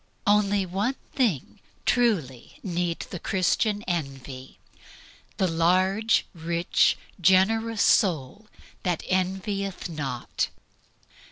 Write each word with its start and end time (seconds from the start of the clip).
Only 0.25 0.65
one 0.65 0.95
thing 1.13 1.59
truly 1.85 2.57
need 2.63 3.01
the 3.11 3.19
Christian 3.19 3.83
envy 3.83 4.57
the 5.37 5.47
large, 5.47 6.25
rich, 6.33 6.97
generous 7.21 7.83
soul 7.83 8.47
which 8.83 9.03
"envieth 9.09 9.89
not." 9.89 10.49